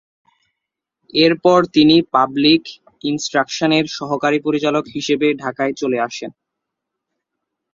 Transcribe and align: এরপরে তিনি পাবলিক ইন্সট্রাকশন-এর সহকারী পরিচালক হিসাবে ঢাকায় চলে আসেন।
এরপরে 1.13 1.65
তিনি 1.75 1.95
পাবলিক 2.13 2.63
ইন্সট্রাকশন-এর 3.03 3.85
সহকারী 3.97 4.39
পরিচালক 4.39 4.85
হিসাবে 4.95 5.27
ঢাকায় 5.43 5.73
চলে 5.81 5.97
আসেন। 6.07 6.31